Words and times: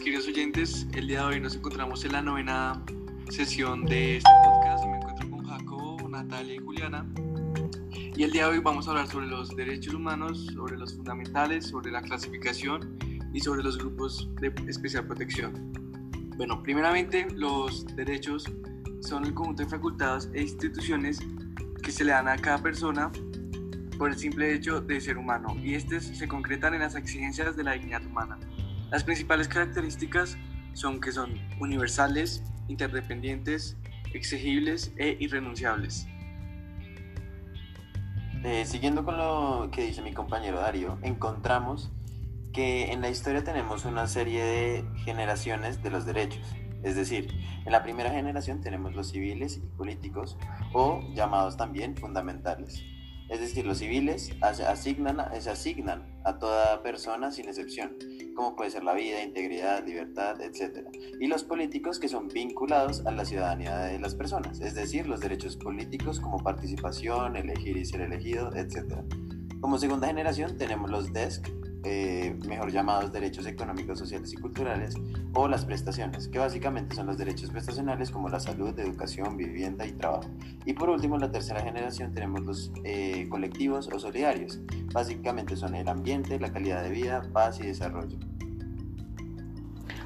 queridos 0.00 0.26
oyentes. 0.26 0.86
El 0.94 1.06
día 1.06 1.20
de 1.20 1.26
hoy 1.26 1.40
nos 1.40 1.54
encontramos 1.54 2.04
en 2.04 2.12
la 2.12 2.22
novena 2.22 2.82
sesión 3.28 3.84
de 3.84 4.16
este 4.16 4.30
podcast. 4.42 4.84
Me 4.86 4.96
encuentro 4.96 5.30
con 5.30 5.44
Jacobo, 5.44 6.08
Natalia 6.08 6.54
y 6.54 6.58
Juliana. 6.58 7.06
Y 8.16 8.22
el 8.22 8.30
día 8.30 8.46
de 8.46 8.52
hoy 8.52 8.58
vamos 8.60 8.86
a 8.86 8.92
hablar 8.92 9.06
sobre 9.08 9.26
los 9.26 9.54
derechos 9.54 9.92
humanos, 9.92 10.46
sobre 10.54 10.78
los 10.78 10.94
fundamentales, 10.94 11.66
sobre 11.66 11.90
la 11.90 12.00
clasificación 12.00 12.98
y 13.34 13.40
sobre 13.40 13.62
los 13.62 13.76
grupos 13.76 14.30
de 14.40 14.52
especial 14.66 15.06
protección. 15.06 15.72
Bueno, 16.36 16.62
primeramente 16.62 17.26
los 17.36 17.84
derechos 17.94 18.44
son 19.00 19.26
el 19.26 19.34
conjunto 19.34 19.62
de 19.62 19.68
facultades 19.68 20.30
e 20.32 20.40
instituciones 20.40 21.20
que 21.82 21.92
se 21.92 22.04
le 22.04 22.12
dan 22.12 22.28
a 22.28 22.36
cada 22.38 22.58
persona 22.58 23.12
por 23.98 24.10
el 24.10 24.16
simple 24.16 24.54
hecho 24.54 24.80
de 24.80 25.00
ser 25.00 25.18
humano 25.18 25.54
y 25.62 25.74
estos 25.74 26.04
se 26.04 26.26
concretan 26.26 26.72
en 26.72 26.80
las 26.80 26.94
exigencias 26.94 27.56
de 27.56 27.62
la 27.62 27.72
dignidad 27.72 28.04
humana. 28.06 28.38
Las 28.92 29.04
principales 29.04 29.48
características 29.48 30.36
son 30.74 31.00
que 31.00 31.12
son 31.12 31.40
universales, 31.58 32.44
interdependientes, 32.68 33.78
exigibles 34.12 34.92
e 34.98 35.16
irrenunciables. 35.18 36.06
Eh, 38.44 38.66
siguiendo 38.66 39.02
con 39.02 39.16
lo 39.16 39.70
que 39.72 39.86
dice 39.86 40.02
mi 40.02 40.12
compañero 40.12 40.60
Darío, 40.60 40.98
encontramos 41.00 41.90
que 42.52 42.92
en 42.92 43.00
la 43.00 43.08
historia 43.08 43.42
tenemos 43.42 43.86
una 43.86 44.06
serie 44.06 44.44
de 44.44 44.84
generaciones 45.06 45.82
de 45.82 45.88
los 45.88 46.04
derechos. 46.04 46.44
Es 46.82 46.94
decir, 46.94 47.32
en 47.64 47.72
la 47.72 47.82
primera 47.82 48.10
generación 48.10 48.60
tenemos 48.60 48.94
los 48.94 49.08
civiles 49.08 49.56
y 49.56 49.60
políticos 49.78 50.36
o 50.74 51.00
llamados 51.14 51.56
también 51.56 51.96
fundamentales. 51.96 52.82
Es 53.30 53.40
decir, 53.40 53.64
los 53.64 53.78
civiles 53.78 54.36
se 54.52 54.64
asignan 55.50 56.20
a 56.24 56.38
toda 56.38 56.82
persona 56.82 57.30
sin 57.30 57.48
excepción, 57.48 57.96
como 58.34 58.56
puede 58.56 58.70
ser 58.70 58.84
la 58.84 58.94
vida, 58.94 59.22
integridad, 59.22 59.86
libertad, 59.86 60.40
etc. 60.40 60.88
Y 61.20 61.26
los 61.26 61.44
políticos 61.44 61.98
que 61.98 62.08
son 62.08 62.28
vinculados 62.28 63.04
a 63.06 63.10
la 63.10 63.24
ciudadanía 63.24 63.78
de 63.78 63.98
las 63.98 64.14
personas, 64.14 64.60
es 64.60 64.74
decir, 64.74 65.06
los 65.06 65.20
derechos 65.20 65.56
políticos 65.56 66.20
como 66.20 66.38
participación, 66.38 67.36
elegir 67.36 67.76
y 67.76 67.84
ser 67.84 68.00
elegido, 68.00 68.54
etc. 68.54 69.00
Como 69.60 69.78
segunda 69.78 70.06
generación 70.06 70.56
tenemos 70.56 70.90
los 70.90 71.12
DESC, 71.12 71.48
eh, 71.84 72.36
mejor 72.46 72.70
llamados 72.70 73.12
derechos 73.12 73.46
económicos, 73.46 73.98
sociales 73.98 74.32
y 74.32 74.36
culturales, 74.36 74.94
o 75.34 75.48
las 75.48 75.64
prestaciones, 75.64 76.28
que 76.28 76.38
básicamente 76.38 76.94
son 76.94 77.06
los 77.06 77.18
derechos 77.18 77.50
prestacionales 77.50 78.10
como 78.10 78.28
la 78.28 78.40
salud, 78.40 78.78
educación, 78.78 79.36
vivienda 79.36 79.86
y 79.86 79.92
trabajo. 79.92 80.28
Y 80.64 80.74
por 80.74 80.90
último, 80.90 81.18
la 81.18 81.30
tercera 81.30 81.60
generación 81.60 82.12
tenemos 82.12 82.42
los 82.42 82.72
eh, 82.84 83.28
colectivos 83.28 83.88
o 83.92 83.98
solidarios. 83.98 84.60
Básicamente 84.92 85.56
son 85.56 85.74
el 85.74 85.88
ambiente, 85.88 86.38
la 86.38 86.52
calidad 86.52 86.82
de 86.82 86.90
vida, 86.90 87.22
paz 87.32 87.60
y 87.60 87.66
desarrollo. 87.66 88.18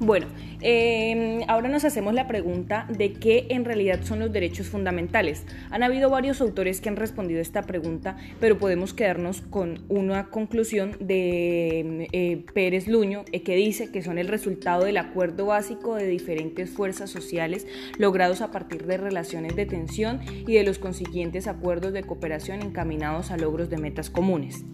Bueno, 0.00 0.26
em, 0.60 1.42
ahora 1.48 1.68
nos 1.68 1.84
hacemos 1.84 2.14
la 2.14 2.28
pregunta 2.28 2.86
de 2.88 3.14
qué 3.14 3.46
en 3.50 3.64
realidad 3.64 4.00
son 4.04 4.20
los 4.20 4.32
derechos 4.32 4.68
fundamentales. 4.68 5.44
Han 5.70 5.82
habido 5.82 6.08
varios 6.08 6.40
autores 6.40 6.80
que 6.80 6.88
han 6.88 6.94
respondido 6.94 7.40
esta 7.40 7.62
pregunta, 7.62 8.16
pero 8.38 8.58
podemos 8.58 8.94
quedarnos 8.94 9.40
con 9.40 9.80
una 9.88 10.26
conclusión 10.26 10.96
de 11.00 12.08
eh, 12.12 12.44
Pérez 12.54 12.86
Luño, 12.86 13.24
eh, 13.32 13.42
que 13.42 13.56
dice 13.56 13.90
que 13.90 14.02
son 14.02 14.18
el 14.18 14.28
resultado 14.28 14.84
del 14.84 14.98
acuerdo 14.98 15.46
básico 15.46 15.96
de 15.96 16.06
diferentes 16.06 16.70
fuerzas 16.70 17.10
sociales 17.10 17.66
logrados 17.98 18.40
a 18.40 18.52
partir 18.52 18.86
de 18.86 18.98
relaciones 18.98 19.56
de 19.56 19.66
tensión 19.66 20.20
y 20.46 20.54
de 20.54 20.62
los 20.62 20.78
consiguientes 20.78 21.48
acuerdos 21.48 21.92
de 21.92 22.04
cooperación 22.04 22.62
encaminados 22.62 23.32
a 23.32 23.36
logros 23.36 23.68
de 23.68 23.78
metas 23.78 24.10
comunes. 24.10 24.64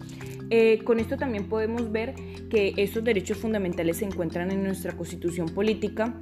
Eh, 0.49 0.83
con 0.83 0.99
esto 0.99 1.17
también 1.17 1.49
podemos 1.49 1.91
ver 1.91 2.13
que 2.49 2.73
estos 2.77 3.03
derechos 3.03 3.37
fundamentales 3.37 3.97
se 3.97 4.05
encuentran 4.05 4.51
en 4.51 4.63
nuestra 4.63 4.93
constitución 4.93 5.49
política 5.49 6.13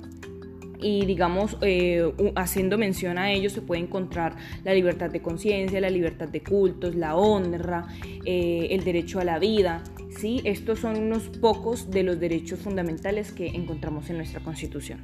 y 0.84 1.06
digamos, 1.06 1.58
eh, 1.62 2.14
haciendo 2.36 2.78
mención 2.78 3.18
a 3.18 3.32
ellos 3.32 3.54
se 3.54 3.62
puede 3.62 3.82
encontrar 3.82 4.36
la 4.64 4.74
libertad 4.74 5.10
de 5.10 5.22
conciencia, 5.22 5.80
la 5.80 5.90
libertad 5.90 6.28
de 6.28 6.44
cultos, 6.44 6.96
la 6.96 7.16
honra, 7.16 7.88
eh, 8.26 8.68
el 8.72 8.84
derecho 8.84 9.20
a 9.20 9.24
la 9.24 9.40
vida. 9.40 9.82
¿sí? 10.18 10.42
Estos 10.44 10.80
son 10.80 10.98
unos 10.98 11.24
pocos 11.40 11.90
de 11.90 12.04
los 12.04 12.20
derechos 12.20 12.60
fundamentales 12.60 13.32
que 13.32 13.48
encontramos 13.48 14.10
en 14.10 14.18
nuestra 14.18 14.42
constitución. 14.42 15.02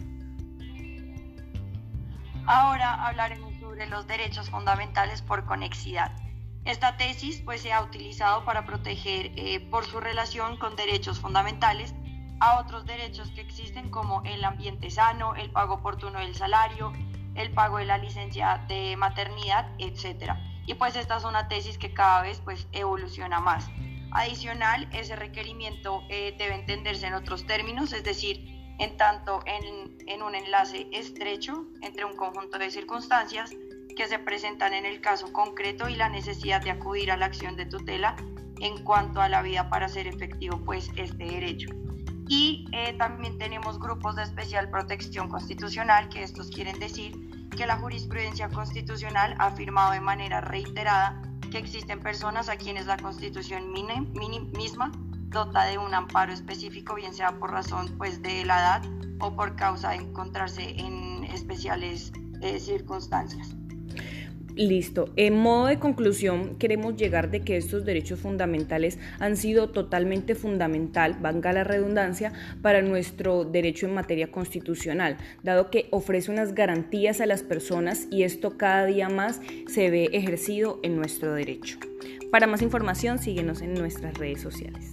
Ahora 2.46 3.08
hablaremos 3.08 3.54
sobre 3.60 3.88
los 3.88 4.06
derechos 4.08 4.50
fundamentales 4.50 5.22
por 5.22 5.46
conexidad. 5.46 6.12
Esta 6.66 6.98
tesis 6.98 7.42
pues, 7.44 7.62
se 7.62 7.72
ha 7.72 7.82
utilizado 7.82 8.46
para 8.46 8.66
proteger 8.66 9.32
eh, 9.36 9.60
por 9.72 9.86
su 9.86 10.00
relación 10.00 10.58
con 10.58 10.76
derechos 10.76 11.20
fundamentales 11.20 11.94
a 12.40 12.60
otros 12.60 12.86
derechos 12.86 13.32
que 13.32 13.42
existen 13.42 13.90
como 13.90 14.22
el 14.24 14.44
ambiente 14.44 14.90
sano, 14.90 15.36
el 15.36 15.52
pago 15.52 15.76
oportuno 15.76 16.20
del 16.20 16.36
salario, 16.36 16.94
el 17.36 17.52
pago 17.52 17.78
de 17.78 17.86
la 17.86 17.98
licencia 17.98 18.64
de 18.68 18.96
maternidad, 18.98 19.70
etc. 19.78 20.34
Y 20.66 20.76
pues 20.76 20.96
esta 20.96 21.18
es 21.18 21.24
una 21.24 21.48
tesis 21.48 21.78
que 21.78 21.94
cada 21.94 22.22
vez 22.22 22.42
pues 22.44 22.68
evoluciona 22.72 23.40
más. 23.40 23.70
Adicional, 24.12 24.88
ese 24.92 25.16
requerimiento 25.16 26.04
eh, 26.10 26.36
debe 26.38 26.56
entenderse 26.56 27.08
en 27.08 27.14
otros 27.14 27.46
términos, 27.46 27.94
es 27.94 28.04
decir, 28.04 28.60
en 28.80 28.98
tanto 28.98 29.42
en, 29.46 29.98
en 30.08 30.24
un 30.24 30.36
enlace 30.36 30.88
estrecho 30.92 31.66
entre 31.82 32.06
un 32.06 32.16
conjunto 32.16 32.58
de 32.58 32.72
circunstancias 32.72 33.52
que 34.00 34.08
se 34.08 34.18
presentan 34.18 34.74
en 34.74 34.86
el 34.86 35.02
caso 35.02 35.34
concreto 35.34 35.90
y 35.90 35.96
la 35.98 36.08
necesidad 36.08 36.62
de 36.62 36.72
acudir 36.72 37.12
a 37.12 37.18
la 37.18 37.26
acción 37.26 37.58
de 37.58 37.66
tutela 37.66 38.16
en 38.62 38.82
cuanto 38.86 39.20
a 39.20 39.28
la 39.28 39.42
vida 39.42 39.70
para 39.70 39.88
hacer 39.88 40.08
efectivo 40.08 40.58
pues 40.64 40.90
este 40.96 41.26
derecho. 41.26 41.68
Y 42.30 42.66
eh, 42.72 42.94
también 42.98 43.38
tenemos 43.38 43.78
grupos 43.78 44.16
de 44.16 44.24
especial 44.24 44.70
protección 44.70 45.28
constitucional, 45.28 46.08
que 46.08 46.24
estos 46.24 46.50
quieren 46.50 46.80
decir 46.80 47.12
que 47.50 47.68
la 47.68 47.78
jurisprudencia 47.78 48.48
constitucional 48.48 49.36
ha 49.38 49.48
afirmado 49.48 49.92
de 49.92 50.00
manera 50.00 50.40
reiterada 50.40 51.22
que 51.52 51.58
existen 51.58 52.00
personas 52.00 52.48
a 52.48 52.56
quienes 52.56 52.86
la 52.86 52.96
constitución 52.96 53.74
misma 53.74 54.94
dota 55.28 55.66
de 55.66 55.78
un 55.78 55.94
amparo 55.94 56.32
específico, 56.32 56.96
bien 56.96 57.14
sea 57.14 57.38
por 57.38 57.52
razón 57.52 57.94
pues, 57.98 58.22
de 58.22 58.46
la 58.46 58.60
edad 58.60 58.82
o 59.20 59.36
por 59.36 59.58
causa 59.58 59.90
de 59.90 59.96
encontrarse 59.96 60.70
en 60.80 61.26
especiales 61.26 62.14
eh, 62.42 62.62
circunstancias. 62.62 63.58
Listo. 64.60 65.08
En 65.16 65.38
modo 65.38 65.68
de 65.68 65.80
conclusión, 65.80 66.58
queremos 66.58 66.98
llegar 66.98 67.32
de 67.32 67.44
que 67.44 67.56
estos 67.56 67.86
derechos 67.86 68.20
fundamentales 68.20 69.00
han 69.18 69.38
sido 69.38 69.70
totalmente 69.70 70.36
fundamental, 70.36 71.16
valga 71.22 71.54
la 71.54 71.64
redundancia, 71.64 72.34
para 72.62 72.82
nuestro 72.82 73.46
derecho 73.46 73.86
en 73.86 73.94
materia 73.94 74.32
constitucional, 74.32 75.16
dado 75.44 75.70
que 75.70 75.88
ofrece 75.92 76.30
unas 76.30 76.56
garantías 76.56 77.22
a 77.22 77.26
las 77.26 77.42
personas 77.42 78.08
y 78.12 78.24
esto 78.24 78.58
cada 78.58 78.86
día 78.86 79.08
más 79.08 79.40
se 79.68 79.90
ve 79.90 80.10
ejercido 80.12 80.82
en 80.84 80.98
nuestro 80.98 81.34
derecho. 81.34 81.80
Para 82.30 82.46
más 82.46 82.62
información, 82.62 83.18
síguenos 83.18 83.62
en 83.62 83.76
nuestras 83.76 84.14
redes 84.16 84.42
sociales. 84.42 84.92